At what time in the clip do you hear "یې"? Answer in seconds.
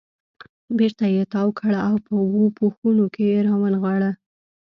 1.15-1.23, 3.31-3.37